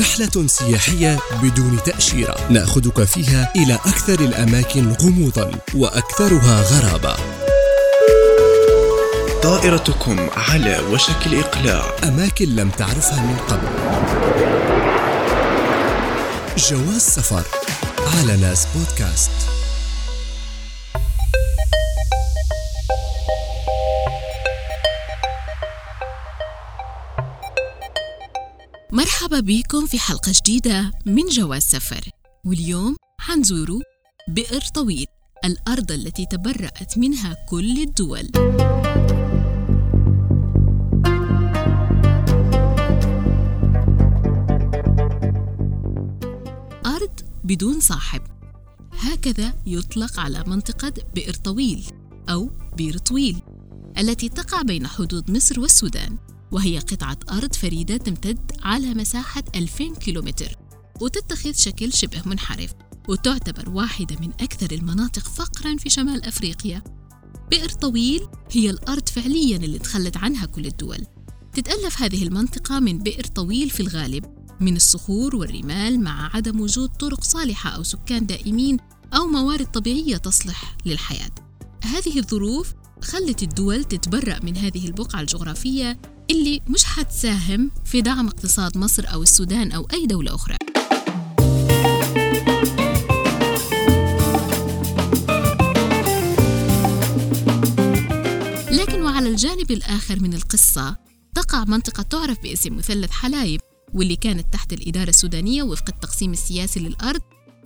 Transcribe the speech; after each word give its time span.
رحلة 0.00 0.46
سياحية 0.46 1.18
بدون 1.42 1.78
تأشيرة. 1.84 2.36
نأخذك 2.50 3.04
فيها 3.04 3.52
إلى 3.56 3.74
أكثر 3.74 4.20
الأماكن 4.20 4.92
غموضا 4.92 5.50
وأكثرها 5.74 6.62
غرابة. 6.62 7.16
طائرتكم 9.42 10.28
على 10.36 10.78
وشك 10.92 11.26
الإقلاع. 11.26 11.96
أماكن 12.04 12.48
لم 12.48 12.70
تعرفها 12.70 13.22
من 13.22 13.36
قبل. 13.36 13.68
جواز 16.58 17.00
سفر. 17.02 17.42
على 17.98 18.36
ناس 18.36 18.66
بودكاست. 18.74 19.55
مرحبا 28.96 29.40
بكم 29.40 29.86
في 29.86 29.98
حلقة 29.98 30.32
جديدة 30.34 30.92
من 31.06 31.22
جواز 31.22 31.62
سفر. 31.62 32.10
واليوم 32.46 32.96
حنزوروا 33.20 33.80
بئر 34.28 34.60
طويل 34.60 35.06
الأرض 35.44 35.92
التي 35.92 36.26
تبرأت 36.26 36.98
منها 36.98 37.36
كل 37.48 37.82
الدول. 37.82 38.30
أرض 46.86 47.20
بدون 47.44 47.80
صاحب. 47.80 48.22
هكذا 48.92 49.54
يطلق 49.66 50.20
على 50.20 50.44
منطقة 50.46 50.92
بئر 51.14 51.34
طويل 51.34 51.84
أو 52.28 52.50
بير 52.76 52.98
طويل 52.98 53.42
التي 53.98 54.28
تقع 54.28 54.62
بين 54.62 54.86
حدود 54.86 55.30
مصر 55.30 55.60
والسودان. 55.60 56.16
وهي 56.52 56.78
قطعة 56.78 57.18
أرض 57.30 57.54
فريدة 57.54 57.96
تمتد 57.96 58.52
على 58.62 58.94
مساحة 58.94 59.44
2000 59.54 59.94
كيلومتر 59.94 60.56
وتتخذ 61.00 61.52
شكل 61.52 61.92
شبه 61.92 62.22
منحرف 62.26 62.74
وتعتبر 63.08 63.70
واحدة 63.70 64.16
من 64.20 64.32
أكثر 64.32 64.74
المناطق 64.76 65.28
فقراً 65.28 65.76
في 65.76 65.90
شمال 65.90 66.24
أفريقيا. 66.24 66.82
بئر 67.50 67.68
طويل 67.68 68.26
هي 68.50 68.70
الأرض 68.70 69.08
فعلياً 69.08 69.56
اللي 69.56 69.78
تخلت 69.78 70.16
عنها 70.16 70.46
كل 70.46 70.66
الدول. 70.66 71.06
تتألف 71.52 72.02
هذه 72.02 72.22
المنطقة 72.22 72.80
من 72.80 72.98
بئر 72.98 73.24
طويل 73.24 73.70
في 73.70 73.80
الغالب 73.80 74.24
من 74.60 74.76
الصخور 74.76 75.36
والرمال 75.36 76.00
مع 76.00 76.36
عدم 76.36 76.60
وجود 76.60 76.88
طرق 76.88 77.24
صالحة 77.24 77.70
أو 77.70 77.82
سكان 77.82 78.26
دائمين 78.26 78.76
أو 79.14 79.26
موارد 79.26 79.66
طبيعية 79.66 80.16
تصلح 80.16 80.76
للحياة. 80.86 81.30
هذه 81.82 82.18
الظروف 82.18 82.74
خلت 83.02 83.42
الدول 83.42 83.84
تتبرأ 83.84 84.38
من 84.42 84.56
هذه 84.56 84.86
البقعة 84.86 85.20
الجغرافية 85.20 86.00
اللي 86.30 86.60
مش 86.68 86.84
حتساهم 86.84 87.70
في 87.84 88.00
دعم 88.00 88.26
اقتصاد 88.26 88.78
مصر 88.78 89.04
أو 89.12 89.22
السودان 89.22 89.72
أو 89.72 89.88
أي 89.92 90.06
دولة 90.06 90.34
أخرى. 90.34 90.56
لكن 98.72 99.02
وعلى 99.02 99.28
الجانب 99.28 99.70
الآخر 99.70 100.20
من 100.20 100.34
القصة 100.34 100.96
تقع 101.34 101.64
منطقة 101.64 102.02
تعرف 102.02 102.42
باسم 102.42 102.76
مثلث 102.76 103.10
حلايب 103.10 103.60
واللي 103.94 104.16
كانت 104.16 104.52
تحت 104.52 104.72
الإدارة 104.72 105.08
السودانية 105.08 105.62
وفق 105.62 105.84
التقسيم 105.88 106.32
السياسي 106.32 106.80
للأرض 106.80 107.20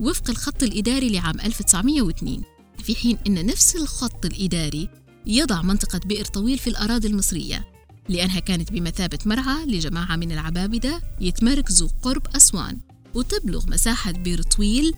وفق 0.00 0.30
الخط 0.30 0.62
الإداري 0.62 1.08
لعام 1.08 1.40
1902 1.40 2.42
في 2.82 2.94
حين 2.94 3.18
أن 3.26 3.46
نفس 3.46 3.76
الخط 3.76 4.24
الإداري 4.26 4.88
يضع 5.26 5.62
منطقة 5.62 6.00
بئر 6.06 6.24
طويل 6.24 6.58
في 6.58 6.70
الأراضي 6.70 7.08
المصرية. 7.08 7.75
لأنها 8.08 8.40
كانت 8.40 8.72
بمثابة 8.72 9.18
مرعى 9.26 9.66
لجماعة 9.66 10.16
من 10.16 10.32
العبابدة 10.32 11.02
يتمركزوا 11.20 11.88
قرب 12.02 12.22
أسوان 12.36 12.78
وتبلغ 13.14 13.70
مساحة 13.70 14.12
بئر 14.12 14.42
طويل 14.42 14.94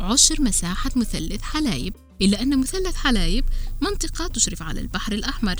عشر 0.00 0.42
مساحة 0.42 0.90
مثلث 0.96 1.42
حلايب 1.42 1.94
إلا 2.22 2.42
أن 2.42 2.58
مثلث 2.58 2.94
حلايب 2.94 3.44
منطقة 3.82 4.26
تشرف 4.26 4.62
على 4.62 4.80
البحر 4.80 5.12
الأحمر. 5.12 5.56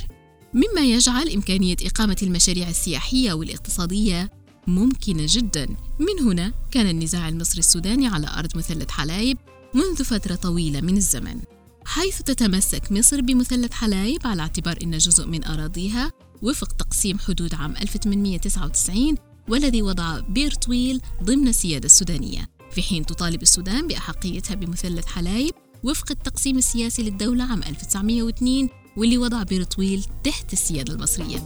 مما 0.55 0.81
يجعل 0.81 1.29
إمكانية 1.29 1.77
إقامة 1.83 2.17
المشاريع 2.23 2.69
السياحية 2.69 3.33
والاقتصادية 3.33 4.31
ممكنة 4.67 5.27
جدا. 5.29 5.67
من 5.99 6.27
هنا 6.29 6.53
كان 6.71 6.89
النزاع 6.89 7.29
المصري 7.29 7.59
السوداني 7.59 8.09
على 8.09 8.27
أرض 8.39 8.57
مثلث 8.57 8.91
حلايب 8.91 9.39
منذ 9.75 10.05
فترة 10.05 10.35
طويلة 10.35 10.81
من 10.81 10.97
الزمن. 10.97 11.41
حيث 11.89 12.23
تتمسك 12.23 12.93
مصر 12.93 13.21
بمثلث 13.21 13.73
حلايب 13.73 14.27
على 14.27 14.43
اعتبار 14.43 14.79
أن 14.83 14.99
جزء 14.99 15.27
من 15.27 15.45
أراضيها 15.45 16.13
وفق 16.43 16.73
تقسيم 16.73 17.19
حدود 17.19 17.55
عام 17.55 17.77
1899 17.77 19.15
والذي 19.49 19.83
وضع 19.83 20.21
بير 20.21 20.55
طويل 20.55 21.01
ضمن 21.23 21.49
السيادة 21.49 21.87
السودانية. 21.87 22.51
في 22.71 22.83
حين 22.83 23.07
تطالب 23.07 23.43
السودان 23.43 23.87
بأحقيتها 23.87 24.55
بمثلث 24.55 25.07
حلايب 25.07 25.55
وفق 25.85 26.11
التقسيم 26.11 26.59
السياسي 26.59 27.03
للدولة 27.03 27.45
عام 27.45 27.63
1902 27.63 28.69
واللي 28.97 29.19
وضع 29.19 29.43
بير 29.43 29.65
طويل 29.65 30.05
تحت 30.25 30.53
السيادة 30.53 30.93
المصرية. 30.93 31.39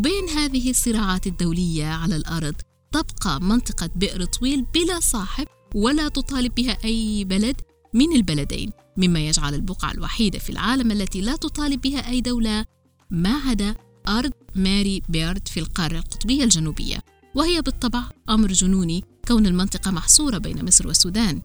وبين 0.00 0.28
هذه 0.28 0.70
الصراعات 0.70 1.26
الدولية 1.26 1.86
على 1.86 2.16
الأرض 2.16 2.54
تبقى 2.92 3.40
منطقة 3.40 3.90
بئر 3.96 4.24
طويل 4.24 4.62
بلا 4.74 5.00
صاحب 5.00 5.46
ولا 5.74 6.08
تطالب 6.08 6.54
بها 6.54 6.78
أي 6.84 7.24
بلد 7.24 7.60
من 7.94 8.16
البلدين 8.16 8.70
مما 8.96 9.20
يجعل 9.20 9.54
البقعة 9.54 9.92
الوحيدة 9.92 10.38
في 10.38 10.50
العالم 10.50 10.90
التي 10.90 11.20
لا 11.20 11.36
تطالب 11.36 11.80
بها 11.80 12.08
أي 12.08 12.20
دولة 12.20 12.64
ما 13.10 13.38
عدا 13.38 13.74
أرض 14.08 14.32
ماري 14.54 15.02
بيرد 15.08 15.48
في 15.48 15.60
القارة 15.60 15.98
القطبية 15.98 16.44
الجنوبية. 16.44 17.02
وهي 17.34 17.62
بالطبع 17.62 18.02
أمر 18.28 18.52
جنوني 18.52 19.04
كون 19.28 19.46
المنطقة 19.46 19.90
محصورة 19.90 20.38
بين 20.38 20.64
مصر 20.64 20.86
والسودان. 20.86 21.42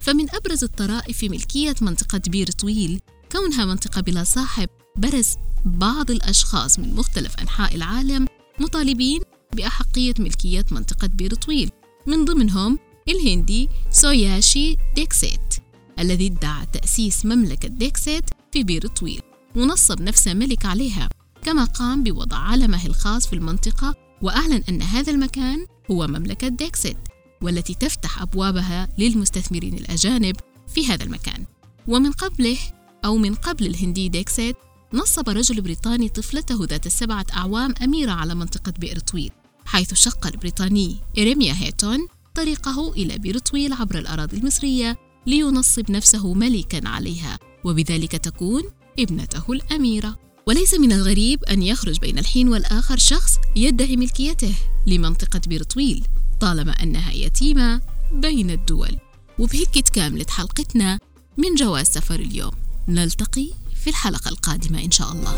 فمن 0.00 0.34
أبرز 0.34 0.64
الطرائف 0.64 1.24
ملكية 1.24 1.74
منطقة 1.80 2.20
بير 2.26 2.50
طويل 2.50 3.00
كونها 3.32 3.64
منطقة 3.64 4.00
بلا 4.00 4.24
صاحب 4.24 4.68
برز 4.96 5.36
بعض 5.64 6.10
الأشخاص 6.10 6.78
من 6.78 6.94
مختلف 6.94 7.36
أنحاء 7.36 7.74
العالم 7.74 8.26
مطالبين 8.60 9.20
بأحقية 9.52 10.14
ملكية 10.18 10.64
منطقة 10.70 11.06
بير 11.06 11.34
طويل 11.34 11.70
من 12.06 12.24
ضمنهم 12.24 12.78
الهندي 13.08 13.68
سوياشي 13.90 14.76
ديكسيت 14.94 15.54
الذي 15.98 16.26
ادعى 16.26 16.66
تأسيس 16.72 17.26
مملكة 17.26 17.68
ديكسيت 17.68 18.24
في 18.52 18.64
بير 18.64 18.86
طويل 18.86 19.20
ونصب 19.56 20.00
نفسه 20.00 20.34
ملك 20.34 20.66
عليها 20.66 21.08
كما 21.42 21.64
قام 21.64 22.02
بوضع 22.02 22.36
علمه 22.36 22.86
الخاص 22.86 23.26
في 23.26 23.32
المنطقة 23.32 23.94
وأعلن 24.22 24.62
أن 24.68 24.82
هذا 24.82 25.12
المكان 25.12 25.66
هو 25.90 26.06
مملكة 26.06 26.48
ديكسيت 26.48 26.98
والتي 27.42 27.74
تفتح 27.74 28.22
أبوابها 28.22 28.88
للمستثمرين 28.98 29.74
الأجانب 29.74 30.36
في 30.74 30.86
هذا 30.86 31.04
المكان. 31.04 31.44
ومن 31.88 32.12
قبله 32.12 32.58
أو 33.04 33.16
من 33.16 33.34
قبل 33.34 33.66
الهندي 33.66 34.08
ديكسيت 34.08 34.56
نصب 34.92 35.28
رجل 35.28 35.60
بريطاني 35.60 36.08
طفلته 36.08 36.64
ذات 36.64 36.86
السبعة 36.86 37.26
أعوام 37.36 37.74
أميرة 37.82 38.12
على 38.12 38.34
منطقة 38.34 38.72
بئر 38.78 38.98
طويل 38.98 39.30
حيث 39.64 39.94
شق 39.94 40.26
البريطاني 40.26 40.96
إيريميا 41.18 41.54
هيتون 41.56 41.98
طريقه 42.34 42.92
إلى 42.92 43.18
بئر 43.18 43.38
طويل 43.38 43.72
عبر 43.72 43.98
الأراضي 43.98 44.36
المصرية 44.36 44.96
لينصب 45.26 45.90
نفسه 45.90 46.34
ملكا 46.34 46.88
عليها 46.88 47.38
وبذلك 47.64 48.12
تكون 48.12 48.62
ابنته 48.98 49.52
الأميرة. 49.52 50.18
وليس 50.46 50.74
من 50.74 50.92
الغريب 50.92 51.44
أن 51.44 51.62
يخرج 51.62 51.98
بين 51.98 52.18
الحين 52.18 52.48
والآخر 52.48 52.98
شخص 52.98 53.36
يدعي 53.56 53.96
ملكيته 53.96 54.54
لمنطقة 54.86 55.40
بير 55.46 55.62
طويل 55.62 56.06
طالما 56.40 56.72
أنها 56.72 57.12
يتيمة 57.12 57.80
بين 58.12 58.50
الدول. 58.50 58.98
وبهيك 59.38 59.78
تكاملت 59.78 60.30
حلقتنا 60.30 60.98
من 61.36 61.54
جواز 61.54 61.86
سفر 61.86 62.20
اليوم. 62.20 62.52
نلتقي 62.88 63.50
في 63.84 63.90
الحلقة 63.90 64.28
القادمة 64.28 64.84
إن 64.84 64.90
شاء 64.90 65.12
الله. 65.12 65.34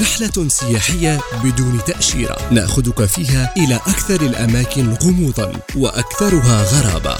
رحلة 0.00 0.48
سياحية 0.48 1.20
بدون 1.44 1.80
تأشيرة. 1.86 2.36
نأخذك 2.50 3.04
فيها 3.04 3.54
إلى 3.56 3.74
أكثر 3.74 4.20
الأماكن 4.20 4.92
غموضا 5.02 5.52
وأكثرها 5.76 6.62
غرابة. 6.62 7.16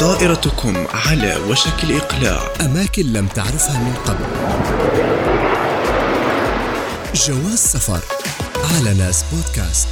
طائرتكم 0.00 0.86
على 0.94 1.36
وشك 1.36 1.84
الإقلاع. 1.84 2.52
أماكن 2.60 3.12
لم 3.12 3.26
تعرفها 3.26 3.78
من 3.78 3.94
قبل. 3.94 4.24
جواز 7.14 7.58
سفر. 7.58 8.00
على 8.74 8.94
ناس 8.94 9.24
بودكاست. 9.32 9.88